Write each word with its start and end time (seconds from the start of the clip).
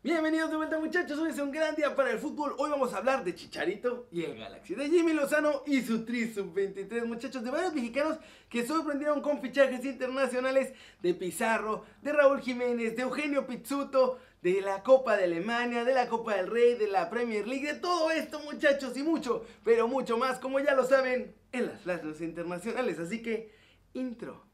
Bienvenidos 0.00 0.48
de 0.48 0.56
vuelta 0.56 0.78
muchachos, 0.78 1.18
hoy 1.18 1.30
es 1.30 1.40
un 1.40 1.50
gran 1.50 1.74
día 1.74 1.96
para 1.96 2.12
el 2.12 2.20
fútbol. 2.20 2.54
Hoy 2.58 2.70
vamos 2.70 2.94
a 2.94 2.98
hablar 2.98 3.24
de 3.24 3.34
Chicharito 3.34 4.06
y 4.12 4.22
el 4.22 4.38
Galaxy 4.38 4.76
De 4.76 4.88
Jimmy 4.88 5.12
Lozano 5.12 5.64
y 5.66 5.80
su 5.80 6.04
Tri 6.04 6.32
Sub-23 6.32 7.04
Muchachos, 7.04 7.42
de 7.42 7.50
varios 7.50 7.74
mexicanos 7.74 8.16
que 8.48 8.64
sorprendieron 8.64 9.20
con 9.20 9.42
fichajes 9.42 9.84
internacionales 9.84 10.72
De 11.02 11.14
Pizarro, 11.14 11.84
de 12.00 12.12
Raúl 12.12 12.40
Jiménez, 12.40 12.94
de 12.94 13.02
Eugenio 13.02 13.44
Pizzuto 13.44 14.20
De 14.40 14.60
la 14.60 14.84
Copa 14.84 15.16
de 15.16 15.24
Alemania, 15.24 15.82
de 15.82 15.94
la 15.94 16.08
Copa 16.08 16.36
del 16.36 16.46
Rey, 16.46 16.74
de 16.74 16.86
la 16.86 17.10
Premier 17.10 17.48
League 17.48 17.66
De 17.66 17.80
todo 17.80 18.12
esto 18.12 18.38
muchachos 18.38 18.96
y 18.96 19.02
mucho, 19.02 19.44
pero 19.64 19.88
mucho 19.88 20.16
más 20.16 20.38
Como 20.38 20.60
ya 20.60 20.76
lo 20.76 20.84
saben, 20.84 21.34
en 21.50 21.66
las 21.66 21.80
flashes 21.80 22.20
internacionales. 22.20 23.00
Así 23.00 23.20
que, 23.20 23.52
intro 23.94 24.46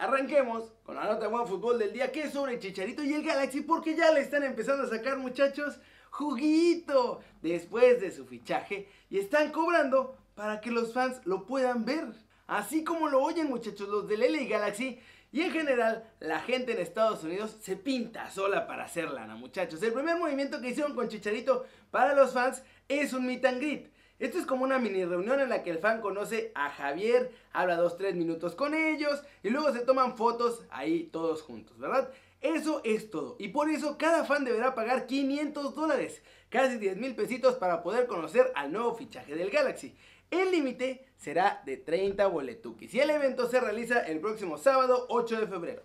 Arranquemos 0.00 0.72
con 0.82 0.94
la 0.94 1.04
nota 1.04 1.20
de 1.20 1.26
buen 1.26 1.46
fútbol 1.46 1.78
del 1.78 1.92
día 1.92 2.10
que 2.10 2.22
es 2.22 2.32
sobre 2.32 2.58
Chicharito 2.58 3.04
y 3.04 3.12
el 3.12 3.22
Galaxy 3.22 3.60
porque 3.60 3.94
ya 3.94 4.10
le 4.10 4.20
están 4.20 4.42
empezando 4.42 4.84
a 4.84 4.88
sacar 4.88 5.18
muchachos 5.18 5.78
juguito 6.08 7.20
después 7.42 8.00
de 8.00 8.10
su 8.10 8.24
fichaje 8.24 8.88
y 9.10 9.18
están 9.18 9.52
cobrando 9.52 10.16
para 10.34 10.62
que 10.62 10.70
los 10.70 10.94
fans 10.94 11.20
lo 11.26 11.44
puedan 11.44 11.84
ver. 11.84 12.06
Así 12.46 12.82
como 12.82 13.10
lo 13.10 13.22
oyen 13.22 13.50
muchachos 13.50 13.90
los 13.90 14.08
del 14.08 14.20
LA 14.20 14.44
Galaxy 14.44 14.98
y 15.32 15.42
en 15.42 15.52
general 15.52 16.10
la 16.18 16.40
gente 16.40 16.72
en 16.72 16.78
Estados 16.78 17.22
Unidos 17.22 17.58
se 17.60 17.76
pinta 17.76 18.30
sola 18.30 18.66
para 18.66 18.84
hacer 18.84 19.10
lana 19.10 19.36
muchachos. 19.36 19.82
El 19.82 19.92
primer 19.92 20.16
movimiento 20.16 20.62
que 20.62 20.70
hicieron 20.70 20.94
con 20.94 21.10
Chicharito 21.10 21.66
para 21.90 22.14
los 22.14 22.32
fans 22.32 22.62
es 22.88 23.12
un 23.12 23.26
meet 23.26 23.44
and 23.44 23.58
greet. 23.58 23.89
Esto 24.20 24.38
es 24.38 24.44
como 24.44 24.64
una 24.64 24.78
mini 24.78 25.02
reunión 25.06 25.40
en 25.40 25.48
la 25.48 25.62
que 25.62 25.70
el 25.70 25.78
fan 25.78 26.02
conoce 26.02 26.52
a 26.54 26.68
Javier, 26.68 27.32
habla 27.54 27.80
2-3 27.80 28.12
minutos 28.12 28.54
con 28.54 28.74
ellos 28.74 29.22
y 29.42 29.48
luego 29.48 29.72
se 29.72 29.80
toman 29.80 30.18
fotos 30.18 30.66
ahí 30.68 31.04
todos 31.10 31.40
juntos, 31.40 31.78
¿verdad? 31.78 32.10
Eso 32.42 32.82
es 32.84 33.10
todo. 33.10 33.36
Y 33.38 33.48
por 33.48 33.70
eso 33.70 33.96
cada 33.96 34.26
fan 34.26 34.44
deberá 34.44 34.74
pagar 34.74 35.06
500 35.06 35.74
dólares, 35.74 36.22
casi 36.50 36.76
10 36.76 36.98
mil 36.98 37.14
pesitos 37.14 37.54
para 37.54 37.82
poder 37.82 38.06
conocer 38.06 38.52
al 38.54 38.70
nuevo 38.72 38.94
fichaje 38.94 39.34
del 39.34 39.48
Galaxy. 39.48 39.96
El 40.30 40.50
límite 40.50 41.06
será 41.16 41.62
de 41.64 41.78
30 41.78 42.26
boletuquis 42.26 42.92
y 42.92 43.00
el 43.00 43.08
evento 43.08 43.48
se 43.48 43.58
realiza 43.58 44.00
el 44.00 44.20
próximo 44.20 44.58
sábado 44.58 45.06
8 45.08 45.40
de 45.40 45.46
febrero. 45.46 45.82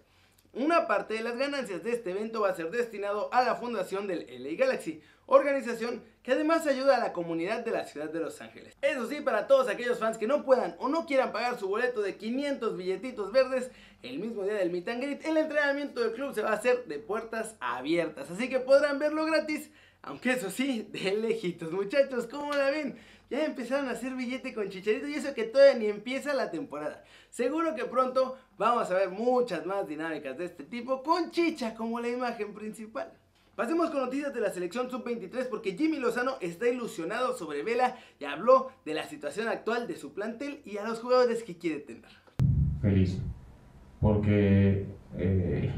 Una 0.52 0.88
parte 0.88 1.14
de 1.14 1.22
las 1.22 1.38
ganancias 1.38 1.84
de 1.84 1.92
este 1.92 2.12
evento 2.12 2.42
va 2.42 2.50
a 2.50 2.56
ser 2.56 2.70
destinado 2.70 3.34
a 3.34 3.44
la 3.44 3.56
fundación 3.56 4.08
del 4.08 4.26
LA 4.30 4.58
Galaxy, 4.58 5.02
organización 5.26 6.04
que 6.24 6.32
además 6.32 6.66
ayuda 6.66 6.98
a 6.98 7.00
la 7.00 7.14
comunidad 7.14 7.64
de 7.64 7.72
la 7.72 7.86
ciudad 7.86 8.10
de 8.10 8.20
Los 8.20 8.42
Ángeles. 8.42 8.76
Eso 8.82 9.08
sí, 9.08 9.22
para 9.22 9.48
todos 9.48 9.68
aquellos 9.68 10.00
fans 10.00 10.18
que 10.18 10.28
no 10.28 10.44
puedan 10.44 10.76
o 10.80 10.90
no 10.90 11.06
quieran 11.06 11.32
pagar 11.32 11.60
su 11.60 11.68
boleto 11.68 12.02
de 12.02 12.18
500 12.18 12.76
billetitos 12.76 13.32
verdes, 13.32 13.70
el 14.02 14.20
mismo 14.20 14.44
día 14.44 14.56
del 14.56 14.72
meet 14.72 14.88
and 14.88 15.04
greet, 15.04 15.26
el 15.26 15.38
entrenamiento 15.38 16.02
del 16.02 16.14
club 16.14 16.34
se 16.34 16.42
va 16.42 16.50
a 16.50 16.56
hacer 16.56 16.86
de 16.86 17.00
puertas 17.00 17.56
abiertas, 17.60 18.30
así 18.32 18.50
que 18.50 18.60
podrán 18.60 19.00
verlo 19.00 19.26
gratis, 19.26 19.70
aunque 20.02 20.34
eso 20.34 20.50
sí, 20.50 20.90
de 20.92 21.16
lejitos. 21.16 21.72
Muchachos, 21.72 22.28
¿cómo 22.28 22.54
la 22.54 22.70
ven? 22.70 22.98
Ya 23.30 23.44
empezaron 23.44 23.90
a 23.90 23.94
hacer 23.94 24.14
billete 24.14 24.54
con 24.54 24.70
Chicharito 24.70 25.08
y 25.08 25.16
eso 25.16 25.34
que 25.34 25.46
todavía 25.46 25.74
ni 25.74 25.88
empieza 25.88 26.34
la 26.34 26.52
temporada. 26.52 27.04
Seguro 27.30 27.74
que 27.74 27.86
pronto 27.86 28.38
vamos 28.58 28.90
a 28.92 28.94
ver 28.94 29.10
muchas 29.10 29.66
más 29.66 29.88
dinámicas 29.88 30.38
de 30.38 30.46
este 30.46 30.64
tipo 30.64 31.02
con 31.02 31.32
Chicha 31.32 31.74
como 31.74 32.00
la 32.00 32.10
imagen 32.10 32.54
principal. 32.54 33.12
Pasemos 33.56 33.90
con 33.90 34.02
noticias 34.02 34.34
de 34.34 34.42
la 34.42 34.50
selección 34.50 34.90
sub-23 34.90 35.48
porque 35.50 35.78
Jimmy 35.78 35.98
Lozano 35.98 36.34
está 36.42 36.68
ilusionado 36.68 37.38
sobre 37.38 37.64
Vela 37.64 37.96
y 38.20 38.26
habló 38.26 38.72
de 38.84 38.94
la 38.94 39.04
situación 39.04 39.48
actual 39.48 39.88
de 39.88 39.96
su 39.96 40.14
plantel 40.14 40.60
y 40.66 40.78
a 40.78 40.84
los 40.84 41.00
jugadores 41.00 41.42
que 41.42 41.58
quiere 41.58 41.80
tener. 41.80 42.04
Feliz, 42.82 43.18
porque 44.02 44.88
eh, 45.18 45.72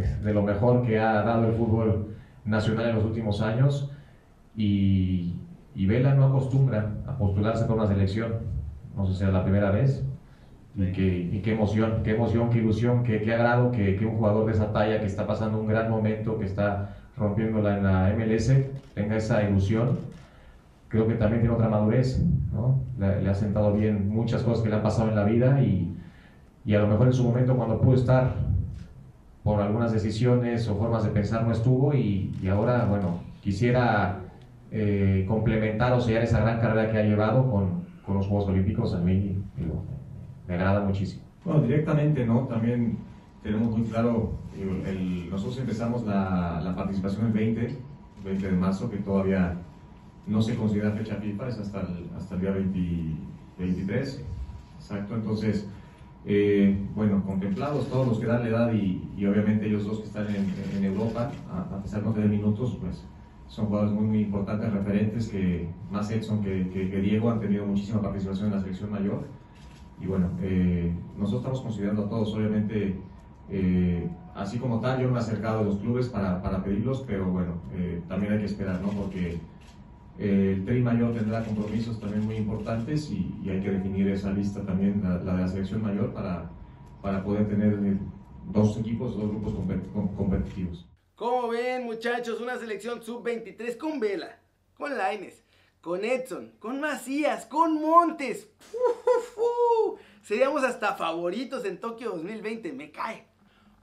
es 0.00 0.24
de 0.24 0.32
lo 0.32 0.42
mejor 0.42 0.86
que 0.86 0.98
ha 0.98 1.22
dado 1.22 1.48
el 1.48 1.54
fútbol 1.54 2.16
nacional 2.46 2.88
en 2.88 2.96
los 2.96 3.04
últimos 3.04 3.42
años 3.42 3.90
y 4.54 5.34
Vela 5.74 6.14
no 6.14 6.24
acostumbra 6.24 6.94
a 7.06 7.18
postularse 7.18 7.66
por 7.66 7.76
una 7.76 7.88
selección. 7.88 8.38
No 8.96 9.06
sé 9.06 9.18
si 9.18 9.24
es 9.24 9.30
la 9.30 9.42
primera 9.44 9.70
vez. 9.70 10.02
Y, 10.78 11.40
qué 11.40 11.52
emoción, 11.52 12.02
qué 12.04 12.14
emoción, 12.14 12.50
qué 12.50 12.58
ilusión, 12.58 13.02
qué, 13.02 13.22
qué 13.22 13.32
agrado 13.32 13.72
que, 13.72 13.98
un 14.04 14.16
jugador 14.16 14.44
de 14.44 14.52
esa 14.52 14.72
talla 14.72 15.00
que 15.00 15.06
está 15.06 15.26
pasando 15.26 15.58
un 15.58 15.66
gran 15.66 15.90
momento, 15.90 16.38
que 16.38 16.44
está 16.44 16.96
rompiéndola 17.16 17.76
en 17.78 17.82
la 17.82 18.14
MLS, 18.14 18.52
tenga 18.94 19.16
esa 19.16 19.42
ilusión. 19.42 19.98
Creo 20.88 21.08
que 21.08 21.14
también 21.14 21.40
tiene 21.40 21.54
otra 21.54 21.68
madurez, 21.68 22.22
¿no? 22.52 22.82
le, 22.98 23.26
ha 23.28 23.34
sentado 23.34 23.72
bien 23.72 24.08
muchas 24.08 24.42
cosas 24.42 24.62
que 24.62 24.68
le 24.68 24.76
han 24.76 24.82
pasado 24.82 25.08
en 25.08 25.16
la 25.16 25.24
vida 25.24 25.60
y, 25.62 25.96
y 26.64 26.74
a 26.74 26.80
lo 26.80 26.88
mejor 26.88 27.06
en 27.06 27.12
su 27.14 27.24
momento 27.24 27.56
cuando 27.56 27.80
pudo 27.80 27.94
estar 27.94 28.34
por 29.42 29.60
algunas 29.60 29.92
decisiones 29.92 30.68
o 30.68 30.76
formas 30.76 31.04
de 31.04 31.10
pensar 31.10 31.44
no 31.44 31.52
estuvo 31.52 31.94
y, 31.94 32.34
y 32.42 32.48
ahora, 32.48 32.84
bueno, 32.84 33.20
quisiera 33.40 34.20
eh, 34.70 35.24
complementar 35.26 35.92
o 35.94 36.00
sellar 36.00 36.22
esa 36.22 36.40
gran 36.40 36.60
carrera 36.60 36.90
que 36.90 36.98
ha 36.98 37.02
llevado 37.02 37.50
con, 37.50 37.86
con 38.04 38.16
los 38.16 38.26
Juegos 38.26 38.48
Olímpicos 38.48 38.92
a 38.94 38.98
mí 38.98 39.42
me 40.46 40.54
agrada 40.54 40.84
muchísimo. 40.84 41.22
Bueno, 41.44 41.62
directamente, 41.62 42.26
¿no? 42.26 42.40
También 42.48 42.98
tenemos 43.42 43.76
muy 43.76 43.86
claro, 43.86 44.32
el, 44.56 45.30
nosotros 45.30 45.58
empezamos 45.58 46.04
la, 46.04 46.60
la, 46.62 46.74
participación 46.74 47.26
el 47.26 47.32
20, 47.32 47.78
20 48.24 48.48
de 48.48 48.56
marzo, 48.56 48.90
que 48.90 48.96
todavía 48.98 49.56
no 50.26 50.42
se 50.42 50.56
considera 50.56 50.90
fecha 50.92 51.16
FIFA, 51.16 51.48
es 51.48 51.58
hasta 51.58 51.80
el, 51.80 52.10
hasta 52.16 52.34
el 52.34 52.40
día 52.40 52.50
23, 53.58 54.24
exacto, 54.76 55.14
entonces, 55.14 55.68
eh, 56.24 56.76
bueno, 56.96 57.22
contemplados 57.24 57.88
todos 57.88 58.08
los 58.08 58.18
que 58.18 58.26
dan 58.26 58.42
la 58.42 58.48
edad 58.48 58.72
y, 58.72 59.08
y 59.16 59.26
obviamente 59.26 59.66
ellos 59.66 59.84
dos 59.84 60.00
que 60.00 60.06
están 60.06 60.26
en, 60.28 60.52
en 60.76 60.84
Europa, 60.84 61.30
a, 61.52 61.76
a 61.76 61.82
pesar 61.82 62.00
de 62.00 62.06
no 62.06 62.12
tener 62.12 62.28
minutos, 62.28 62.76
pues 62.80 63.04
son 63.48 63.66
jugadores 63.66 63.94
muy, 63.94 64.06
muy 64.06 64.18
importantes, 64.20 64.72
referentes, 64.72 65.28
que 65.28 65.68
más 65.90 66.10
Edson 66.10 66.42
que, 66.42 66.68
que, 66.70 67.00
Diego 67.00 67.30
han 67.30 67.40
tenido 67.40 67.64
muchísima 67.64 68.02
participación 68.02 68.48
en 68.48 68.54
la 68.54 68.60
selección 68.60 68.90
mayor. 68.90 69.24
Y 70.00 70.06
bueno, 70.06 70.30
eh, 70.42 70.92
nosotros 71.16 71.40
estamos 71.40 71.60
considerando 71.62 72.04
a 72.04 72.08
todos, 72.08 72.34
obviamente, 72.34 72.96
eh, 73.48 74.08
así 74.34 74.58
como 74.58 74.80
tal, 74.80 75.00
yo 75.00 75.08
me 75.08 75.16
he 75.16 75.18
acercado 75.18 75.60
a 75.60 75.62
los 75.62 75.76
clubes 75.76 76.08
para, 76.08 76.42
para 76.42 76.62
pedirlos, 76.62 77.04
pero 77.06 77.26
bueno, 77.26 77.60
eh, 77.74 78.02
también 78.08 78.34
hay 78.34 78.40
que 78.40 78.44
esperar, 78.44 78.80
¿no? 78.80 78.88
Porque 78.88 79.38
el 80.18 80.64
Tri 80.64 80.82
Mayor 80.82 81.14
tendrá 81.14 81.44
compromisos 81.44 82.00
también 82.00 82.24
muy 82.24 82.36
importantes 82.36 83.10
y, 83.10 83.48
hay 83.48 83.60
que 83.60 83.70
definir 83.70 84.08
esa 84.08 84.32
lista 84.32 84.62
también, 84.62 85.02
la, 85.02 85.18
la, 85.18 85.34
de 85.34 85.40
la 85.42 85.48
selección 85.48 85.82
mayor, 85.82 86.12
para, 86.12 86.50
para 87.02 87.22
poder 87.22 87.48
tener 87.48 87.78
dos 88.52 88.76
equipos, 88.78 89.16
dos 89.16 89.28
grupos 89.30 89.54
competitivos. 90.16 90.86
Como 91.14 91.48
ven 91.48 91.84
muchachos, 91.84 92.40
una 92.40 92.58
selección 92.58 93.02
sub-23 93.02 93.78
con 93.78 93.98
Vela, 93.98 94.38
con 94.76 94.96
Laines, 94.96 95.42
con 95.86 96.04
Edson, 96.04 96.50
con 96.58 96.80
Macías, 96.80 97.46
con 97.46 97.80
Montes. 97.80 98.48
Seríamos 100.24 100.64
hasta 100.64 100.96
favoritos 100.96 101.64
en 101.64 101.78
Tokio 101.78 102.10
2020, 102.10 102.72
me 102.72 102.90
cae. 102.90 103.24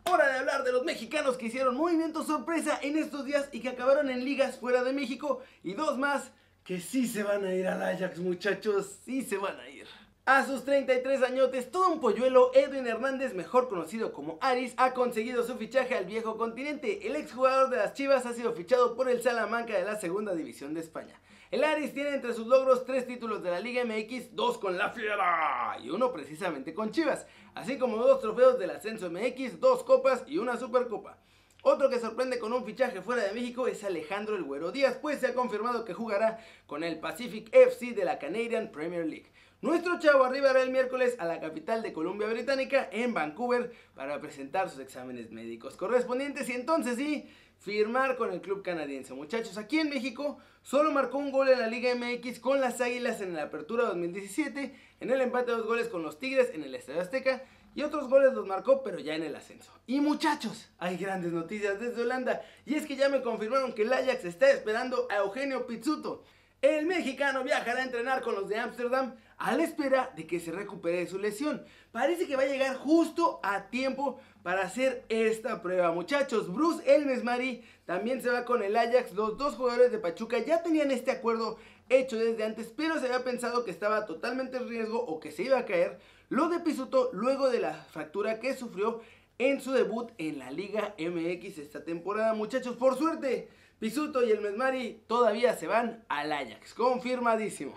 Hora 0.04 0.28
de 0.28 0.40
hablar 0.40 0.66
de 0.66 0.74
los 0.74 0.84
mexicanos 0.84 1.38
que 1.38 1.46
hicieron 1.46 1.78
movimiento 1.78 2.26
sorpresa 2.26 2.78
en 2.82 2.98
estos 2.98 3.24
días 3.24 3.48
y 3.54 3.62
que 3.62 3.70
acabaron 3.70 4.10
en 4.10 4.26
ligas 4.26 4.60
fuera 4.60 4.84
de 4.84 4.92
México 4.92 5.44
y 5.64 5.76
dos 5.76 5.98
más 5.98 6.32
que 6.66 6.82
sí 6.82 7.08
se 7.08 7.24
van 7.24 7.46
a 7.46 7.54
ir 7.54 7.70
al 7.70 7.82
Ajax 7.82 8.20
muchachos, 8.20 8.98
sí 9.06 9.22
se 9.22 9.38
van 9.38 9.58
a 9.58 9.70
ir. 9.70 9.88
A 10.26 10.46
sus 10.46 10.66
33 10.66 11.24
añotes, 11.24 11.72
todo 11.72 11.88
un 11.88 12.02
polluelo, 12.02 12.52
Edwin 12.54 12.86
Hernández, 12.86 13.34
mejor 13.34 13.70
conocido 13.70 14.12
como 14.12 14.38
Aris, 14.42 14.74
ha 14.76 14.94
conseguido 14.94 15.46
su 15.48 15.56
fichaje 15.56 15.96
al 15.96 16.04
viejo 16.04 16.38
continente. 16.38 17.08
El 17.08 17.16
exjugador 17.16 17.70
de 17.70 17.78
las 17.78 17.94
Chivas 17.94 18.26
ha 18.26 18.34
sido 18.34 18.52
fichado 18.52 18.94
por 18.98 19.10
el 19.10 19.22
Salamanca 19.22 19.78
de 19.78 19.86
la 19.86 19.98
segunda 19.98 20.36
división 20.36 20.74
de 20.74 20.82
España. 20.82 21.18
El 21.54 21.64
Aris 21.64 21.94
tiene 21.94 22.16
entre 22.16 22.34
sus 22.34 22.48
logros 22.48 22.84
tres 22.84 23.06
títulos 23.06 23.44
de 23.44 23.52
la 23.52 23.60
Liga 23.60 23.86
MX, 23.86 24.36
dos 24.36 24.58
con 24.58 24.76
la 24.76 24.90
Fiera 24.90 25.78
y 25.84 25.92
uno 25.92 26.12
precisamente 26.12 26.74
con 26.74 26.90
Chivas, 26.90 27.28
así 27.54 27.78
como 27.78 27.98
dos 27.98 28.22
trofeos 28.22 28.58
del 28.58 28.72
Ascenso 28.72 29.12
MX, 29.12 29.60
dos 29.60 29.84
copas 29.84 30.24
y 30.26 30.40
una 30.40 30.58
Supercopa. 30.58 31.20
Otro 31.62 31.92
que 31.92 32.00
sorprende 32.00 32.40
con 32.40 32.54
un 32.54 32.66
fichaje 32.66 33.04
fuera 33.04 33.22
de 33.22 33.34
México 33.34 33.68
es 33.68 33.84
Alejandro 33.84 34.36
El 34.36 34.46
Güero 34.46 34.72
Díaz, 34.72 34.98
pues 35.00 35.20
se 35.20 35.28
ha 35.28 35.36
confirmado 35.36 35.86
que 35.86 35.94
jugará 35.94 36.40
con 36.66 36.84
el 36.84 37.00
Pacific 37.00 37.54
FC 37.54 37.94
de 37.94 38.04
la 38.04 38.18
Canadian 38.18 38.72
Premier 38.72 39.06
League. 39.06 39.32
Nuestro 39.62 40.00
chavo 40.00 40.26
arribará 40.26 40.64
el 40.64 40.72
miércoles 40.72 41.16
a 41.20 41.26
la 41.26 41.40
capital 41.40 41.84
de 41.84 41.94
Columbia 41.94 42.28
Británica, 42.30 42.90
en 42.92 43.14
Vancouver, 43.14 43.72
para 43.94 44.20
presentar 44.20 44.72
sus 44.72 44.80
exámenes 44.80 45.32
médicos 45.32 45.78
correspondientes 45.78 46.50
y 46.50 46.54
entonces 46.54 46.98
sí, 46.98 47.30
firmar 47.64 48.18
con 48.18 48.32
el 48.32 48.42
club 48.42 48.62
canadiense. 48.62 49.14
Muchachos, 49.14 49.58
aquí 49.58 49.80
en 49.80 49.90
México 49.90 50.38
solo 50.64 50.92
marcó 50.92 51.18
un 51.18 51.32
gol 51.32 51.48
en 51.48 51.60
la 51.60 51.68
Liga 51.68 51.96
MX 51.96 52.40
con 52.40 52.60
las 52.60 52.82
Águilas 52.82 53.22
en 53.22 53.34
la 53.34 53.44
Apertura 53.44 53.86
2017, 53.86 54.76
en 55.00 55.10
el 55.10 55.22
empate 55.22 55.52
de 55.52 55.58
dos 55.58 55.66
goles 55.66 55.88
con 55.88 56.04
los 56.04 56.20
Tigres 56.20 56.52
en 56.54 56.64
el 56.64 56.76
Estadio 56.76 57.02
Azteca 57.02 57.44
y 57.74 57.82
otros 57.82 58.10
goles 58.10 58.34
los 58.34 58.46
marcó 58.46 58.84
pero 58.84 59.00
ya 59.00 59.16
en 59.16 59.24
el 59.24 59.36
ascenso. 59.36 59.72
Y 59.88 60.02
muchachos, 60.02 60.70
hay 60.78 60.98
grandes 60.98 61.32
noticias 61.32 61.80
desde 61.80 62.02
Holanda 62.02 62.42
y 62.66 62.76
es 62.76 62.86
que 62.86 62.98
ya 62.98 63.08
me 63.08 63.22
confirmaron 63.22 63.74
que 63.74 63.84
el 63.84 63.94
Ajax 63.94 64.26
está 64.26 64.52
esperando 64.52 65.08
a 65.10 65.18
Eugenio 65.18 65.66
Pizzuto. 65.66 66.26
El 66.62 66.86
mexicano 66.86 67.44
viajará 67.44 67.80
a 67.80 67.84
entrenar 67.84 68.22
con 68.22 68.36
los 68.36 68.48
de 68.48 68.58
Ámsterdam 68.58 69.16
a 69.38 69.56
la 69.56 69.64
espera 69.64 70.12
de 70.16 70.26
que 70.26 70.40
se 70.40 70.52
recupere 70.52 71.00
de 71.00 71.08
su 71.08 71.20
lesión. 71.20 71.66
Parece 71.92 72.26
que 72.26 72.38
va 72.38 72.44
a 72.44 72.48
llegar 72.48 72.78
justo 72.78 73.42
a 73.44 73.70
tiempo 73.70 74.20
para 74.44 74.64
hacer 74.64 75.06
esta 75.10 75.62
prueba. 75.62 75.92
Muchachos, 75.92 76.54
Bruce 76.54 76.84
Elmes 76.94 77.24
Mari 77.24 77.64
también 77.86 78.22
se 78.22 78.30
va 78.30 78.44
con 78.44 78.62
el 78.62 78.76
Ajax. 78.76 79.14
Los 79.14 79.38
dos 79.38 79.56
jugadores 79.56 79.92
de 79.92 80.00
Pachuca 80.00 80.38
ya 80.40 80.62
tenían 80.62 80.92
este 80.92 81.12
acuerdo 81.12 81.58
hecho 81.90 82.18
desde 82.18 82.44
antes, 82.44 82.72
pero 82.76 83.00
se 83.00 83.06
había 83.06 83.24
pensado 83.24 83.64
que 83.64 83.72
estaba 83.72 84.06
totalmente 84.06 84.58
en 84.58 84.68
riesgo 84.68 85.00
o 85.04 85.20
que 85.20 85.32
se 85.32 85.44
iba 85.44 85.58
a 85.58 85.66
caer. 85.66 86.00
Lo 86.30 86.50
de 86.50 86.60
Pisuto 86.60 87.10
luego 87.14 87.50
de 87.50 87.60
la 87.60 87.74
fractura 87.74 88.40
que 88.40 88.54
sufrió 88.56 89.02
en 89.38 89.62
su 89.62 89.72
debut 89.72 90.12
en 90.18 90.40
la 90.40 90.52
Liga 90.52 90.94
MX 91.00 91.58
esta 91.58 91.84
temporada. 91.84 92.34
Muchachos, 92.34 92.76
por 92.76 92.98
suerte, 92.98 93.50
Pisuto 93.80 94.24
y 94.24 94.32
el 94.32 94.42
Mesmari 94.42 95.04
todavía 95.08 95.56
se 95.56 95.68
van 95.68 96.04
al 96.10 96.32
Ajax. 96.32 96.74
Confirmadísimo. 96.74 97.74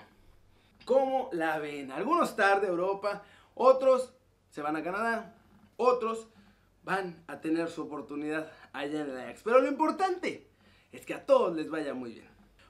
¿Cómo 0.85 1.29
la 1.33 1.59
ven? 1.59 1.91
Algunos 1.91 2.37
tarde 2.37 2.69
Europa, 2.69 3.25
otros 3.55 4.13
se 4.51 4.63
van 4.63 4.77
a 4.77 4.83
Canadá, 4.83 5.35
otros 5.77 6.29
van 6.87 7.25
a 7.27 7.41
tener 7.41 7.69
su 7.69 7.83
oportunidad 7.83 8.51
allá 8.73 9.01
en 9.01 9.11
el 9.11 9.19
Ajax. 9.19 9.43
Pero 9.43 9.61
lo 9.61 9.67
importante 9.67 10.47
es 10.93 11.05
que 11.05 11.15
a 11.15 11.27
todos 11.27 11.55
les 11.55 11.69
vaya 11.69 11.93
muy 11.93 12.13
bien. 12.13 12.29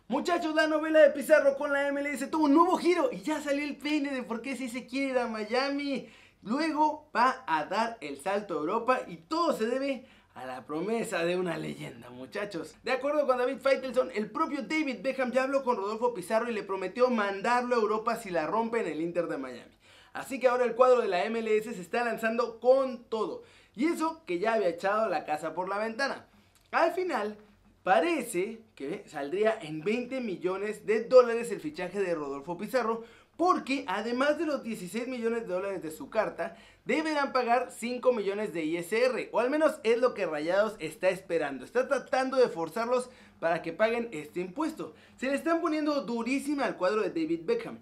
Muchachos, 0.09 0.55
la 0.55 0.67
novela 0.67 1.01
de 1.01 1.11
Pizarro 1.11 1.55
con 1.57 1.71
la 1.71 1.93
MLS 1.93 2.31
tuvo 2.31 2.47
un 2.47 2.55
nuevo 2.55 2.79
giro 2.79 3.11
y 3.13 3.21
ya 3.21 3.43
salió 3.43 3.63
el 3.63 3.77
peine 3.77 4.15
de 4.15 4.23
por 4.23 4.41
qué 4.41 4.57
si 4.57 4.71
se 4.71 4.87
quiere 4.87 5.11
ir 5.11 5.19
a 5.19 5.29
Miami. 5.29 6.09
Luego 6.43 7.11
va 7.15 7.45
a 7.47 7.67
dar 7.67 7.99
el 8.01 8.19
salto 8.19 8.55
a 8.55 8.61
Europa 8.61 9.01
y 9.07 9.19
todo 9.19 9.53
se 9.53 9.67
debe 9.67 10.07
a 10.35 10.47
la 10.47 10.65
promesa 10.65 11.23
de 11.25 11.37
una 11.37 11.59
leyenda, 11.59 12.09
muchachos. 12.09 12.75
De 12.85 12.93
acuerdo 12.93 13.27
con 13.27 13.37
David 13.37 13.59
Feitelson, 13.59 14.11
el 14.15 14.31
propio 14.31 14.63
David 14.63 15.03
Beckham 15.03 15.31
ya 15.31 15.43
habló 15.43 15.63
con 15.63 15.77
Rodolfo 15.77 16.15
Pizarro 16.15 16.49
y 16.49 16.55
le 16.55 16.63
prometió 16.63 17.11
mandarlo 17.11 17.77
a 17.77 17.81
Europa 17.81 18.17
si 18.17 18.31
la 18.31 18.47
rompe 18.47 18.81
en 18.81 18.87
el 18.87 19.03
Inter 19.03 19.27
de 19.27 19.37
Miami. 19.37 19.77
Así 20.15 20.41
que 20.41 20.49
ahora 20.49 20.65
el 20.65 20.75
cuadro 20.75 21.03
de 21.03 21.09
la 21.09 21.29
MLS 21.29 21.65
se 21.65 21.83
está 21.83 22.03
lanzando 22.03 22.59
con 22.59 23.05
todo. 23.05 23.43
Y 23.77 23.87
eso 23.87 24.23
que 24.27 24.39
ya 24.39 24.55
había 24.55 24.69
echado 24.69 25.09
la 25.09 25.25
casa 25.25 25.55
por 25.55 25.69
la 25.69 25.79
ventana. 25.79 26.27
Al 26.73 26.93
final, 26.93 27.37
parece 27.85 28.63
que 28.75 29.05
saldría 29.07 29.57
en 29.61 29.85
20 29.85 30.21
millones 30.21 30.87
de 30.87 31.05
dólares 31.05 31.53
el 31.53 31.61
fichaje 31.61 32.01
de 32.01 32.15
Rodolfo 32.15 32.57
Pizarro 32.57 33.05
porque 33.37 33.85
además 33.87 34.39
de 34.39 34.47
los 34.47 34.63
16 34.63 35.09
millones 35.09 35.43
de 35.43 35.53
dólares 35.53 35.83
de 35.83 35.91
su 35.91 36.09
carta, 36.09 36.57
deberán 36.85 37.33
pagar 37.33 37.71
5 37.71 38.13
millones 38.13 38.53
de 38.53 38.65
ISR, 38.65 39.29
o 39.33 39.41
al 39.41 39.51
menos 39.51 39.79
es 39.85 39.99
lo 39.99 40.15
que 40.15 40.27
Rayados 40.27 40.77
está 40.79 41.11
esperando. 41.11 41.65
Está 41.65 41.87
tratando 41.87 42.39
de 42.39 42.49
forzarlos 42.49 43.11
para 43.39 43.61
que 43.61 43.73
paguen 43.73 44.09
este 44.13 44.41
impuesto. 44.41 44.95
Se 45.17 45.27
le 45.27 45.35
están 45.35 45.61
poniendo 45.61 46.01
durísima 46.03 46.65
al 46.65 46.77
cuadro 46.77 47.03
de 47.03 47.11
David 47.11 47.43
Beckham. 47.45 47.79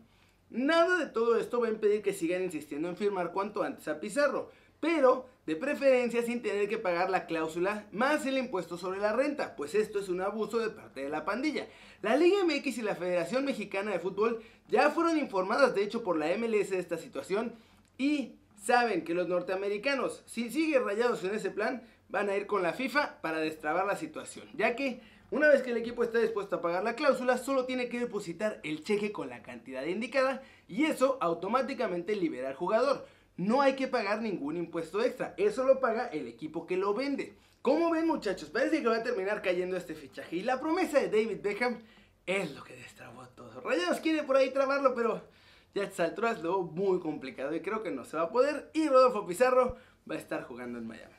Nada 0.51 0.99
de 0.99 1.07
todo 1.07 1.37
esto 1.37 1.61
va 1.61 1.69
a 1.69 1.71
impedir 1.71 2.03
que 2.03 2.13
sigan 2.13 2.43
insistiendo 2.43 2.89
en 2.89 2.97
firmar 2.97 3.33
cuanto 3.33 3.63
antes 3.63 3.87
a 3.89 4.01
Pizarro, 4.01 4.51
pero 4.85 5.31
de 5.47 5.57
preferencia 5.57 6.23
sin 6.23 6.43
tener 6.43 6.69
que 6.69 6.77
pagar 6.77 7.09
la 7.09 7.25
cláusula 7.25 7.87
más 7.91 8.27
el 8.27 8.37
impuesto 8.37 8.77
sobre 8.77 9.01
la 9.01 9.15
renta, 9.15 9.57
pues 9.57 9.75
esto 9.75 9.99
es 9.99 10.11
un 10.11 10.21
abuso 10.21 10.59
de 10.59 10.69
parte 10.69 11.03
de 11.03 11.09
la 11.09 11.25
pandilla. 11.25 11.67
La 12.03 12.19
Liga 12.19 12.45
MX 12.45 12.77
y 12.77 12.83
la 12.83 12.95
Federación 12.95 13.47
Mexicana 13.47 13.93
de 13.93 13.99
Fútbol 13.99 14.43
ya 14.69 14.91
fueron 14.91 15.17
informadas 15.17 15.75
de 15.75 15.85
hecho 15.85 16.03
por 16.03 16.19
la 16.19 16.27
MLS 16.37 16.69
de 16.69 16.81
esta 16.81 16.99
situación 16.99 17.55
y 17.97 18.35
saben 18.63 19.05
que 19.05 19.15
los 19.15 19.27
norteamericanos, 19.27 20.23
si 20.27 20.51
siguen 20.51 20.85
rayados 20.85 21.25
en 21.25 21.35
ese 21.35 21.51
plan, 21.51 21.83
van 22.11 22.29
a 22.29 22.37
ir 22.37 22.47
con 22.47 22.63
la 22.63 22.75
FIFA 22.75 23.23
para 23.23 23.39
destrabar 23.39 23.87
la 23.87 23.97
situación, 23.97 24.47
ya 24.53 24.77
que 24.77 25.01
una 25.31 25.49
vez 25.49 25.63
que 25.63 25.71
el 25.71 25.79
equipo 25.79 26.05
está 26.05 26.19
dispuesto 26.19 26.57
a 26.57 26.61
pagar 26.61 26.85
la 26.85 26.95
cláusula, 26.95 27.39
solo 27.39 27.65
tiene 27.65 27.89
que 27.89 28.01
depositar 28.01 28.61
el 28.63 28.85
cheque 28.85 29.13
con 29.13 29.31
la 29.31 29.43
cantidad 29.43 29.83
indicada 29.87 30.43
y 30.69 30.85
eso 30.85 31.17
automáticamente 31.23 32.15
libera 32.15 32.51
al 32.51 32.55
jugador 32.55 33.07
no 33.37 33.61
hay 33.61 33.75
que 33.75 33.89
pagar 33.89 34.23
ningún 34.23 34.57
impuesto 34.57 35.03
extra. 35.03 35.35
Eso 35.37 35.65
lo 35.65 35.81
paga 35.81 36.07
el 36.07 36.29
equipo 36.29 36.67
que 36.67 36.77
lo 36.77 36.95
vende. 36.95 37.35
Como 37.63 37.91
ven 37.91 38.07
muchachos, 38.07 38.51
parece 38.51 38.83
que 38.83 38.89
va 38.89 38.99
a 38.99 39.03
terminar 39.03 39.43
cayendo 39.43 39.77
este 39.77 39.95
fichaje. 39.95 40.37
Y 40.37 40.43
la 40.43 40.61
promesa 40.61 41.01
de 41.01 41.09
David 41.09 41.41
Beckham 41.43 41.79
es 42.27 42.55
lo 42.55 42.63
que 42.63 42.77
destrabó 42.77 43.27
todo. 43.29 43.61
Rayados 43.61 44.01
quiere 44.01 44.23
por 44.23 44.37
ahí 44.37 44.51
trabarlo, 44.51 44.95
pero 44.95 45.23
ya 45.75 45.83
a 45.83 45.87
estas 45.87 46.11
alturas 46.11 46.43
muy 46.43 47.01
complicado 47.01 47.55
y 47.55 47.61
creo 47.61 47.83
que 47.83 47.91
no 47.91 48.05
se 48.05 48.17
va 48.17 48.25
a 48.25 48.31
poder. 48.31 48.71
Y 48.75 48.89
Rodolfo 48.89 49.27
Pizarro 49.27 49.77
va 50.09 50.15
a 50.15 50.19
estar 50.19 50.45
jugando 50.45 50.79
en 50.79 50.87
Miami. 50.87 51.15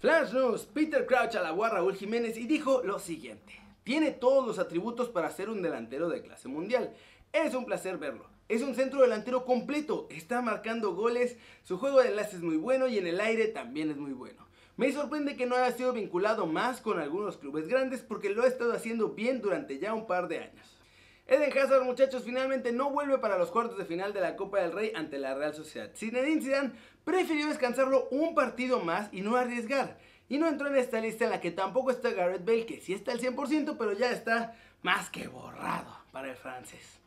Flash 0.00 0.32
News, 0.32 0.66
Peter 0.66 1.06
Crouch 1.06 1.34
alabó 1.34 1.64
a 1.64 1.70
Raúl 1.70 1.96
Jiménez 1.96 2.36
y 2.36 2.46
dijo 2.46 2.82
lo 2.84 2.98
siguiente. 2.98 3.54
Tiene 3.82 4.10
todos 4.10 4.46
los 4.46 4.58
atributos 4.58 5.08
para 5.08 5.30
ser 5.30 5.48
un 5.48 5.62
delantero 5.62 6.08
de 6.08 6.22
clase 6.22 6.48
mundial. 6.48 6.94
Es 7.32 7.54
un 7.54 7.64
placer 7.64 7.98
verlo. 7.98 8.26
Es 8.48 8.62
un 8.62 8.74
centro 8.74 9.02
delantero 9.02 9.44
completo, 9.44 10.06
está 10.10 10.40
marcando 10.40 10.94
goles, 10.94 11.36
su 11.64 11.76
juego 11.76 12.00
de 12.00 12.08
enlace 12.08 12.36
es 12.36 12.42
muy 12.42 12.56
bueno 12.56 12.88
y 12.88 12.96
en 12.96 13.06
el 13.06 13.20
aire 13.20 13.48
también 13.48 13.90
es 13.90 13.98
muy 13.98 14.12
bueno. 14.12 14.48
Me 14.78 14.90
sorprende 14.90 15.36
que 15.36 15.44
no 15.44 15.54
haya 15.54 15.76
sido 15.76 15.92
vinculado 15.92 16.46
más 16.46 16.80
con 16.80 16.98
algunos 16.98 17.36
clubes 17.36 17.68
grandes 17.68 18.00
porque 18.00 18.30
lo 18.30 18.44
ha 18.44 18.46
estado 18.46 18.72
haciendo 18.72 19.10
bien 19.10 19.42
durante 19.42 19.78
ya 19.78 19.92
un 19.92 20.06
par 20.06 20.28
de 20.28 20.38
años. 20.38 20.78
Eden 21.26 21.52
Hazard, 21.58 21.84
muchachos, 21.84 22.22
finalmente 22.24 22.72
no 22.72 22.88
vuelve 22.88 23.18
para 23.18 23.36
los 23.36 23.50
cuartos 23.50 23.76
de 23.76 23.84
final 23.84 24.14
de 24.14 24.22
la 24.22 24.34
Copa 24.34 24.60
del 24.60 24.72
Rey 24.72 24.92
ante 24.94 25.18
la 25.18 25.34
Real 25.34 25.52
Sociedad. 25.52 25.90
Zinedine 25.94 26.40
Zidane 26.40 26.72
prefirió 27.04 27.48
descansarlo 27.48 28.08
un 28.10 28.34
partido 28.34 28.80
más 28.80 29.10
y 29.12 29.20
no 29.20 29.36
arriesgar. 29.36 29.98
Y 30.30 30.38
no 30.38 30.48
entró 30.48 30.68
en 30.68 30.76
esta 30.76 31.00
lista 31.00 31.24
en 31.24 31.30
la 31.32 31.40
que 31.42 31.50
tampoco 31.50 31.90
está 31.90 32.12
Gareth 32.12 32.46
Bale, 32.46 32.64
que 32.64 32.80
sí 32.80 32.94
está 32.94 33.12
al 33.12 33.20
100%, 33.20 33.76
pero 33.78 33.92
ya 33.92 34.10
está 34.10 34.54
más 34.80 35.10
que 35.10 35.28
borrado 35.28 35.98
para 36.12 36.30
el 36.30 36.36
francés. 36.36 36.98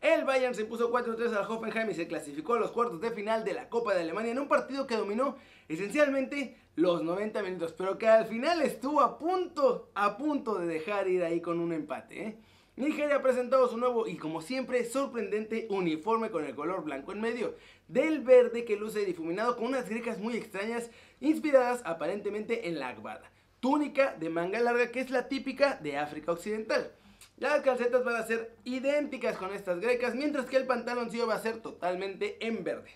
El 0.00 0.24
Bayern 0.24 0.54
se 0.54 0.62
impuso 0.62 0.92
4-3 0.92 1.34
al 1.34 1.50
Hoffenheim 1.50 1.90
y 1.90 1.94
se 1.94 2.06
clasificó 2.06 2.54
a 2.54 2.60
los 2.60 2.70
cuartos 2.70 3.00
de 3.00 3.10
final 3.10 3.44
de 3.44 3.52
la 3.52 3.68
Copa 3.68 3.94
de 3.94 4.02
Alemania 4.02 4.30
en 4.30 4.38
un 4.38 4.46
partido 4.46 4.86
que 4.86 4.96
dominó 4.96 5.36
esencialmente 5.68 6.56
los 6.76 7.02
90 7.02 7.42
minutos, 7.42 7.74
pero 7.76 7.98
que 7.98 8.06
al 8.06 8.26
final 8.26 8.62
estuvo 8.62 9.00
a 9.00 9.18
punto, 9.18 9.90
a 9.94 10.16
punto 10.16 10.56
de 10.56 10.68
dejar 10.68 11.08
ir 11.08 11.24
ahí 11.24 11.40
con 11.40 11.58
un 11.58 11.72
empate. 11.72 12.22
¿eh? 12.22 12.38
Nigeria 12.76 13.16
ha 13.16 13.22
presentado 13.22 13.68
su 13.68 13.76
nuevo 13.76 14.06
y 14.06 14.16
como 14.16 14.40
siempre 14.40 14.84
sorprendente 14.84 15.66
uniforme 15.68 16.30
con 16.30 16.44
el 16.44 16.54
color 16.54 16.84
blanco 16.84 17.10
en 17.10 17.20
medio, 17.20 17.56
del 17.88 18.20
verde 18.20 18.64
que 18.64 18.76
luce 18.76 19.04
difuminado 19.04 19.56
con 19.56 19.66
unas 19.66 19.88
grecas 19.88 20.20
muy 20.20 20.36
extrañas 20.36 20.92
inspiradas 21.20 21.82
aparentemente 21.84 22.68
en 22.68 22.78
la 22.78 22.90
agbada. 22.90 23.32
Túnica 23.58 24.14
de 24.14 24.30
manga 24.30 24.60
larga 24.60 24.92
que 24.92 25.00
es 25.00 25.10
la 25.10 25.26
típica 25.26 25.74
de 25.82 25.96
África 25.96 26.30
Occidental. 26.30 26.92
Las 27.38 27.60
calcetas 27.60 28.04
van 28.04 28.16
a 28.16 28.26
ser 28.26 28.56
idénticas 28.64 29.36
con 29.36 29.52
estas 29.52 29.78
grecas, 29.78 30.14
mientras 30.16 30.46
que 30.46 30.56
el 30.56 30.66
pantaloncillo 30.66 31.28
va 31.28 31.36
a 31.36 31.42
ser 31.42 31.60
totalmente 31.60 32.36
en 32.44 32.64
verde. 32.64 32.90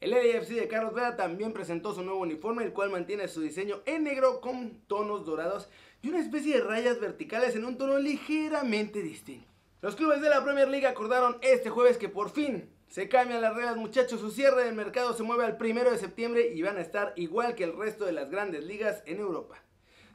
El 0.00 0.10
LAFC 0.10 0.48
de 0.54 0.66
Carlos 0.66 0.94
Vela 0.94 1.14
también 1.14 1.52
presentó 1.52 1.94
su 1.94 2.02
nuevo 2.02 2.20
uniforme, 2.20 2.64
el 2.64 2.72
cual 2.72 2.90
mantiene 2.90 3.28
su 3.28 3.42
diseño 3.42 3.82
en 3.84 4.04
negro 4.04 4.40
con 4.40 4.80
tonos 4.86 5.26
dorados 5.26 5.68
y 6.00 6.08
una 6.08 6.20
especie 6.20 6.56
de 6.56 6.64
rayas 6.64 7.00
verticales 7.00 7.54
en 7.54 7.66
un 7.66 7.76
tono 7.76 7.98
ligeramente 7.98 9.02
distinto. 9.02 9.46
Los 9.82 9.94
clubes 9.94 10.22
de 10.22 10.30
la 10.30 10.42
Premier 10.42 10.68
League 10.68 10.86
acordaron 10.86 11.36
este 11.42 11.68
jueves 11.68 11.98
que 11.98 12.08
por 12.08 12.30
fin 12.30 12.70
se 12.88 13.08
cambian 13.08 13.42
las 13.42 13.54
reglas 13.54 13.76
muchachos, 13.76 14.20
su 14.20 14.30
cierre 14.30 14.64
del 14.64 14.74
mercado 14.74 15.12
se 15.12 15.22
mueve 15.22 15.44
al 15.44 15.56
primero 15.56 15.90
de 15.90 15.98
septiembre 15.98 16.50
y 16.54 16.62
van 16.62 16.78
a 16.78 16.82
estar 16.82 17.12
igual 17.16 17.54
que 17.54 17.64
el 17.64 17.76
resto 17.76 18.04
de 18.06 18.12
las 18.12 18.30
grandes 18.30 18.64
ligas 18.64 19.02
en 19.06 19.20
Europa. 19.20 19.62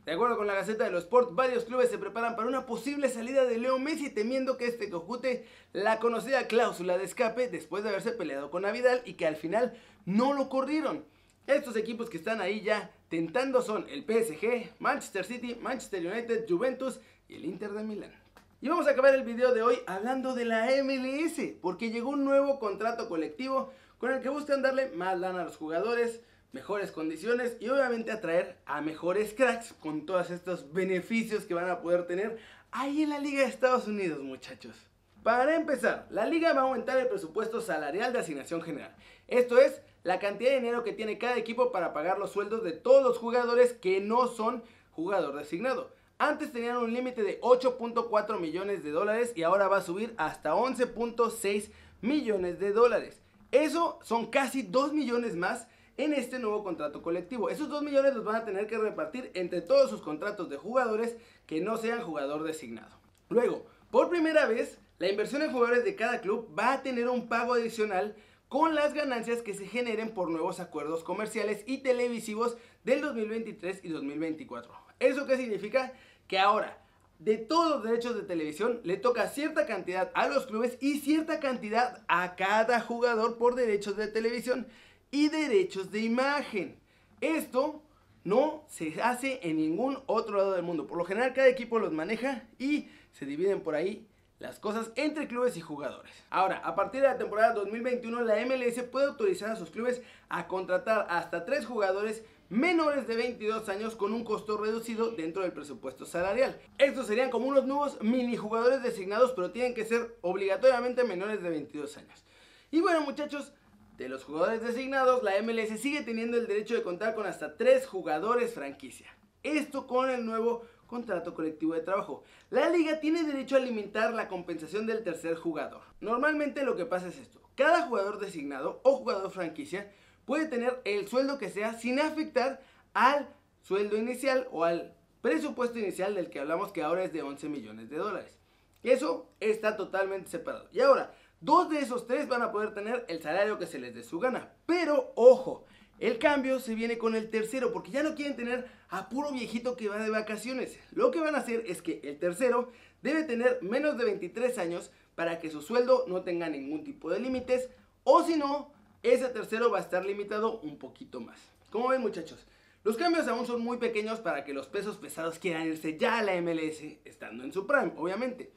De 0.08 0.14
acuerdo 0.14 0.38
con 0.38 0.48
la 0.48 0.54
Gaceta 0.54 0.86
de 0.86 0.92
los 0.92 1.04
Sports, 1.04 1.36
varios 1.36 1.66
clubes 1.66 1.90
se 1.90 1.98
preparan 1.98 2.38
para 2.38 2.48
una 2.48 2.66
posible 2.66 3.10
salida 3.10 3.44
de 3.44 3.58
Leo 3.58 3.78
Messi 3.78 4.10
temiendo 4.10 4.56
que 4.56 4.66
este 4.66 4.90
cojute 4.90 5.46
la 5.74 6.00
conocida 6.00 6.48
cláusula 6.48 6.98
de 6.98 7.04
escape 7.04 7.50
después 7.50 7.84
de 7.84 7.90
haberse 7.90 8.14
peleado 8.14 8.50
con 8.50 8.62
Navidad 8.62 9.02
y 9.04 9.16
que 9.16 9.28
al 9.28 9.36
final 9.36 9.74
no 10.06 10.34
lo 10.34 10.48
corrieron. 10.48 11.04
Estos 11.46 11.76
equipos 11.76 12.10
que 12.10 12.16
están 12.16 12.40
ahí 12.40 12.62
ya 12.62 12.90
tentando 13.10 13.62
son 13.62 13.86
el 13.90 14.06
PSG, 14.06 14.80
Manchester 14.80 15.26
City, 15.26 15.56
Manchester 15.56 16.08
United, 16.08 16.46
Juventus 16.48 17.02
y 17.28 17.36
el 17.36 17.44
Inter 17.44 17.72
de 17.72 17.84
Milán. 17.84 18.14
Y 18.62 18.70
vamos 18.70 18.88
a 18.88 18.92
acabar 18.92 19.14
el 19.14 19.24
video 19.24 19.54
de 19.54 19.62
hoy 19.62 19.78
hablando 19.88 20.36
de 20.36 20.46
la 20.46 20.70
MLS, 20.86 21.58
porque 21.62 21.92
llegó 21.92 22.12
un 22.12 22.24
nuevo 22.24 22.60
contrato 22.60 23.10
colectivo 23.10 23.74
con 23.98 24.14
el 24.14 24.22
que 24.22 24.30
buscan 24.30 24.62
darle 24.62 24.88
más 24.88 25.20
lana 25.20 25.42
a 25.42 25.46
los 25.46 25.58
jugadores, 25.58 26.22
mejores 26.52 26.92
condiciones 26.92 27.58
y 27.60 27.70
obviamente 27.70 28.12
atraer 28.12 28.58
a 28.66 28.82
mejores 28.82 29.34
cracks 29.34 29.74
con 29.74 30.06
todos 30.06 30.30
estos 30.30 30.72
beneficios 30.74 31.46
que 31.46 31.54
van 31.54 31.70
a 31.70 31.82
poder 31.82 32.08
tener 32.08 32.40
ahí 32.72 33.04
en 33.04 33.10
la 33.10 33.20
Liga 33.20 33.42
de 33.42 33.50
Estados 33.50 33.88
Unidos, 33.88 34.20
muchachos. 34.20 34.76
Para 35.24 35.56
empezar, 35.56 36.08
la 36.10 36.26
liga 36.26 36.54
va 36.54 36.62
a 36.62 36.64
aumentar 36.64 36.98
el 36.98 37.08
presupuesto 37.08 37.60
salarial 37.60 38.14
de 38.14 38.20
asignación 38.20 38.62
general. 38.62 38.96
Esto 39.28 39.60
es 39.60 39.82
la 40.04 40.20
cantidad 40.20 40.52
de 40.52 40.60
dinero 40.60 40.86
que 40.86 40.94
tiene 40.94 41.18
cada 41.18 41.36
equipo 41.36 41.72
para 41.72 41.92
pagar 41.92 42.18
los 42.18 42.32
sueldos 42.32 42.64
de 42.64 42.72
todos 42.72 43.04
los 43.04 43.18
jugadores 43.18 43.74
que 43.74 44.00
no 44.00 44.28
son 44.28 44.64
jugador 44.92 45.36
designado. 45.36 45.92
Antes 46.18 46.54
tenían 46.54 46.78
un 46.78 46.94
límite 46.94 47.24
de 47.24 47.42
8.4 47.42 48.40
millones 48.40 48.84
de 48.84 48.92
dólares 48.92 49.34
y 49.36 49.44
ahora 49.44 49.68
va 49.68 49.78
a 49.78 49.82
subir 49.82 50.14
hasta 50.18 50.56
11.6 50.56 51.72
millones 52.02 52.60
de 52.60 52.72
dólares. 52.72 53.20
Eso 53.52 54.00
son 54.04 54.28
casi 54.28 54.62
2 54.62 54.94
millones 54.94 55.36
más 55.36 55.68
en 55.98 56.14
este 56.14 56.40
nuevo 56.40 56.64
contrato 56.64 57.02
colectivo. 57.02 57.50
Esos 57.50 57.70
2 57.70 57.84
millones 57.84 58.16
los 58.16 58.24
van 58.24 58.36
a 58.38 58.46
tener 58.46 58.68
que 58.68 58.78
repartir 58.78 59.32
entre 59.34 59.62
todos 59.62 59.90
sus 59.90 60.02
contratos 60.02 60.50
de 60.50 60.58
jugadores 60.58 61.18
que 61.46 61.60
no 61.60 61.78
sean 61.78 62.02
jugador 62.02 62.44
designado. 62.44 62.96
Luego, 63.30 63.66
por 63.92 64.10
primera 64.10 64.46
vez, 64.46 64.80
La 65.00 65.10
inversión 65.10 65.44
en 65.44 65.52
jugadores 65.52 65.84
de 65.84 65.96
cada 65.96 66.22
club 66.22 66.52
va 66.58 66.74
a 66.74 66.82
tener 66.82 67.08
un 67.08 67.28
pago 67.28 67.54
adicional 67.54 68.16
con 68.48 68.74
las 68.74 68.96
ganancias 68.96 69.44
que 69.44 69.54
se 69.54 69.68
generen 69.68 70.12
por 70.14 70.32
nuevos 70.32 70.60
acuerdos 70.60 71.04
comerciales 71.04 71.64
y 71.68 71.80
televisivos 71.80 72.58
del 72.84 73.02
2023 73.02 73.82
y 73.84 73.90
2024. 73.90 74.74
¿Eso 75.00 75.28
qué 75.28 75.38
significa? 75.38 75.94
Que 76.28 76.40
ahora, 76.40 76.84
de 77.20 77.38
todos 77.38 77.70
los 77.70 77.84
derechos 77.84 78.16
de 78.16 78.24
televisión, 78.24 78.82
le 78.84 78.98
toca 78.98 79.28
cierta 79.28 79.68
cantidad 79.68 80.10
a 80.16 80.28
los 80.28 80.48
clubes 80.48 80.80
y 80.82 81.00
cierta 81.00 81.40
cantidad 81.40 82.04
a 82.08 82.36
cada 82.36 82.82
jugador 82.82 83.38
por 83.38 83.54
derechos 83.54 83.98
de 83.98 84.08
televisión 84.08 84.66
y 85.12 85.30
derechos 85.30 85.92
de 85.92 86.02
imagen. 86.02 86.80
Esto 87.22 87.82
no 88.24 88.66
se 88.68 89.02
hace 89.02 89.40
en 89.44 89.58
ningún 89.58 90.00
otro 90.06 90.38
lado 90.38 90.54
del 90.54 90.64
mundo. 90.64 90.88
Por 90.88 90.98
lo 90.98 91.06
general 91.06 91.34
cada 91.34 91.48
equipo 91.48 91.80
los 91.80 91.94
maneja 91.94 92.44
y 92.60 92.90
se 93.12 93.26
dividen 93.26 93.62
por 93.62 93.76
ahí 93.76 94.06
las 94.40 94.60
cosas 94.60 94.92
entre 94.96 95.28
clubes 95.28 95.58
y 95.58 95.62
jugadores. 95.62 96.12
Ahora, 96.30 96.58
a 96.58 96.76
partir 96.76 97.02
de 97.02 97.08
la 97.08 97.18
temporada 97.18 97.54
2021, 97.54 98.22
la 98.22 98.46
MLS 98.46 98.84
puede 98.84 99.08
autorizar 99.08 99.50
a 99.50 99.56
sus 99.56 99.72
clubes 99.72 100.02
a 100.30 100.48
contratar 100.48 101.08
hasta 101.10 101.46
tres 101.46 101.66
jugadores 101.66 102.24
menores 102.50 103.08
de 103.08 103.16
22 103.16 103.68
años 103.70 103.96
con 103.96 104.14
un 104.14 104.24
costo 104.24 104.58
reducido 104.58 105.12
dentro 105.12 105.42
del 105.42 105.52
presupuesto 105.52 106.06
salarial. 106.06 106.60
Estos 106.78 107.08
serían 107.08 107.30
como 107.30 107.48
unos 107.48 107.66
nuevos 107.66 108.02
mini 108.02 108.38
jugadores 108.38 108.84
designados, 108.84 109.34
pero 109.34 109.52
tienen 109.52 109.74
que 109.74 109.86
ser 109.86 110.18
obligatoriamente 110.22 111.04
menores 111.04 111.42
de 111.42 111.50
22 111.50 111.98
años. 111.98 112.24
Y 112.72 112.82
bueno, 112.82 113.02
muchachos, 113.02 113.54
de 113.98 114.10
los 114.10 114.24
jugadores 114.24 114.62
designados, 114.62 115.24
la 115.24 115.42
MLS 115.42 115.80
sigue 115.80 116.04
teniendo 116.04 116.38
el 116.38 116.48
derecho 116.48 116.76
de 116.76 116.84
contar 116.84 117.16
con 117.16 117.26
hasta 117.26 117.58
tres 117.58 117.88
jugadores 117.88 118.54
franquicia. 118.54 119.08
Esto 119.42 119.88
con 119.88 120.10
el 120.10 120.24
nuevo 120.24 120.64
contrato 120.86 121.34
colectivo 121.34 121.74
de 121.74 121.82
trabajo. 121.82 122.24
La 122.52 122.70
liga 122.70 123.00
tiene 123.00 123.24
derecho 123.24 123.56
a 123.58 123.60
limitar 123.60 124.14
la 124.14 124.28
compensación 124.28 124.86
del 124.86 125.04
tercer 125.04 125.36
jugador. 125.36 125.82
Normalmente 126.00 126.64
lo 126.64 126.76
que 126.76 126.86
pasa 126.86 127.08
es 127.08 127.18
esto. 127.18 127.42
Cada 127.56 127.88
jugador 127.88 128.20
designado 128.20 128.82
o 128.84 128.98
jugador 128.98 129.32
franquicia 129.32 129.92
puede 130.26 130.46
tener 130.46 130.80
el 130.86 131.08
sueldo 131.08 131.40
que 131.40 131.50
sea 131.50 131.74
sin 131.74 132.00
afectar 132.00 132.62
al 132.94 133.28
sueldo 133.64 133.98
inicial 133.98 134.48
o 134.52 134.64
al 134.64 134.96
presupuesto 135.22 135.80
inicial 135.80 136.14
del 136.14 136.30
que 136.30 136.40
hablamos 136.40 136.72
que 136.72 136.84
ahora 136.84 137.04
es 137.04 137.14
de 137.14 137.24
11 137.24 137.50
millones 137.50 137.90
de 137.90 137.98
dólares. 137.98 138.38
Eso 138.84 139.30
está 139.40 139.76
totalmente 139.76 140.30
separado. 140.30 140.70
Y 140.72 140.82
ahora, 140.82 141.14
dos 141.42 141.70
de 141.70 141.80
esos 141.80 142.08
tres 142.08 142.28
van 142.28 142.42
a 142.42 142.52
poder 142.52 142.74
tener 142.74 143.06
el 143.08 143.22
salario 143.22 143.58
que 143.58 143.68
se 143.68 143.80
les 143.80 143.94
dé 143.94 144.04
su 144.04 144.20
gana. 144.20 144.54
Pero 144.66 145.12
ojo, 145.16 145.66
el 146.00 146.20
cambio 146.20 146.60
se 146.60 146.76
viene 146.76 146.98
con 146.98 147.16
el 147.16 147.30
tercero, 147.30 147.74
porque 147.74 147.92
ya 147.92 148.04
no 148.04 148.16
quieren 148.16 148.36
tener 148.36 148.68
a 148.90 149.10
puro 149.10 149.32
viejito 149.32 149.76
que 149.76 149.90
va 149.90 149.98
de 149.98 150.10
vacaciones. 150.10 150.80
Lo 150.92 151.12
que 151.12 151.20
van 151.20 151.36
a 151.36 151.40
hacer 151.40 151.64
es 151.68 151.82
que 151.82 152.02
el 152.04 152.20
tercero 152.20 152.72
debe 153.02 153.24
tener 153.24 153.60
menos 153.62 153.98
de 153.98 154.06
23 154.06 154.58
años 154.58 154.92
para 155.16 155.40
que 155.40 155.50
su 155.50 155.62
sueldo 155.62 156.06
no 156.08 156.22
tenga 156.22 156.50
ningún 156.50 156.84
tipo 156.84 157.10
de 157.10 157.20
límites, 157.20 157.70
o 158.04 158.24
si 158.24 158.36
no, 158.36 158.72
ese 159.02 159.28
tercero 159.30 159.72
va 159.72 159.80
a 159.80 159.82
estar 159.82 160.06
limitado 160.06 160.60
un 160.60 160.78
poquito 160.78 161.20
más. 161.20 161.40
Como 161.72 161.90
ven 161.90 162.02
muchachos, 162.02 162.46
los 162.84 162.96
cambios 162.96 163.28
aún 163.28 163.46
son 163.46 163.62
muy 163.62 163.78
pequeños 163.78 164.20
para 164.20 164.46
que 164.46 164.54
los 164.54 164.68
pesos 164.68 164.98
pesados 164.98 165.40
quieran 165.40 165.68
irse 165.68 165.98
ya 165.98 166.20
a 166.20 166.24
la 166.24 166.40
MLS, 166.42 166.82
estando 167.04 167.44
en 167.44 167.52
su 167.52 167.66
prime, 167.66 167.94
obviamente. 167.98 168.54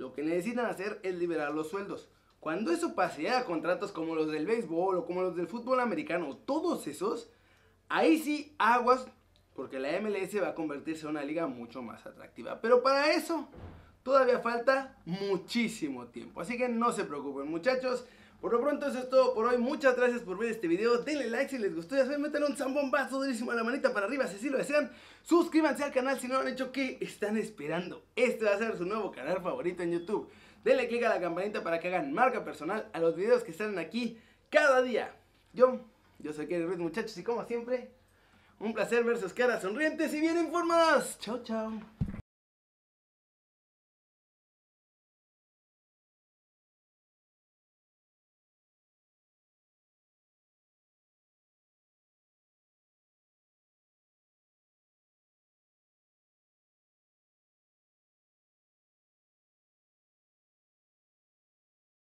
Lo 0.00 0.14
que 0.14 0.22
necesitan 0.22 0.64
hacer 0.64 0.98
es 1.02 1.14
liberar 1.16 1.52
los 1.52 1.68
sueldos. 1.68 2.08
Cuando 2.40 2.72
eso 2.72 2.94
pase 2.94 3.28
a 3.28 3.44
contratos 3.44 3.92
como 3.92 4.14
los 4.14 4.32
del 4.32 4.46
béisbol 4.46 4.96
o 4.96 5.04
como 5.04 5.20
los 5.20 5.36
del 5.36 5.46
fútbol 5.46 5.78
americano, 5.78 6.38
todos 6.38 6.86
esos, 6.86 7.28
ahí 7.90 8.16
sí 8.16 8.54
aguas, 8.56 9.06
porque 9.54 9.78
la 9.78 10.00
MLS 10.00 10.42
va 10.42 10.48
a 10.48 10.54
convertirse 10.54 11.02
en 11.02 11.10
una 11.10 11.22
liga 11.22 11.46
mucho 11.48 11.82
más 11.82 12.06
atractiva. 12.06 12.62
Pero 12.62 12.82
para 12.82 13.12
eso 13.12 13.46
todavía 14.02 14.38
falta 14.38 14.98
muchísimo 15.04 16.06
tiempo. 16.06 16.40
Así 16.40 16.56
que 16.56 16.66
no 16.66 16.92
se 16.92 17.04
preocupen 17.04 17.50
muchachos. 17.50 18.06
Por 18.40 18.52
lo 18.52 18.60
pronto 18.60 18.86
eso 18.86 18.98
es 18.98 19.10
todo 19.10 19.34
por 19.34 19.46
hoy. 19.46 19.58
Muchas 19.58 19.96
gracias 19.96 20.22
por 20.22 20.38
ver 20.38 20.52
este 20.52 20.66
video. 20.66 20.98
Denle 20.98 21.28
like 21.28 21.50
si 21.50 21.58
les 21.58 21.74
gustó. 21.74 21.96
Ya 21.96 22.04
saben, 22.04 22.22
metan 22.22 22.42
un 22.44 22.56
zambombazo 22.56 23.20
durísimo 23.20 23.50
a 23.50 23.54
la 23.54 23.62
manita 23.62 23.92
para 23.92 24.06
arriba 24.06 24.26
si 24.26 24.36
así 24.36 24.48
lo 24.48 24.56
desean. 24.56 24.90
Suscríbanse 25.22 25.84
al 25.84 25.92
canal 25.92 26.18
si 26.18 26.26
no 26.26 26.34
lo 26.34 26.40
han 26.40 26.48
hecho. 26.48 26.72
¿Qué 26.72 26.96
están 27.00 27.36
esperando? 27.36 28.02
Este 28.16 28.46
va 28.46 28.52
a 28.52 28.58
ser 28.58 28.76
su 28.78 28.86
nuevo 28.86 29.12
canal 29.12 29.42
favorito 29.42 29.82
en 29.82 29.92
YouTube. 29.92 30.30
Denle 30.64 30.88
click 30.88 31.04
a 31.04 31.10
la 31.10 31.20
campanita 31.20 31.62
para 31.62 31.80
que 31.80 31.88
hagan 31.88 32.12
marca 32.12 32.44
personal 32.44 32.88
a 32.92 32.98
los 32.98 33.14
videos 33.14 33.44
que 33.44 33.52
salen 33.52 33.78
aquí 33.78 34.18
cada 34.48 34.82
día. 34.82 35.14
Yo, 35.52 35.80
yo 36.18 36.32
soy 36.32 36.46
Kerry 36.46 36.64
Ruiz, 36.64 36.78
muchachos, 36.78 37.16
y 37.18 37.22
como 37.22 37.44
siempre, 37.46 37.90
un 38.58 38.74
placer 38.74 39.04
ver 39.04 39.18
sus 39.18 39.32
caras 39.32 39.62
sonrientes 39.62 40.12
y 40.14 40.20
bien 40.20 40.38
informadas. 40.38 41.18
Chao, 41.18 41.42
chao. 41.42 41.99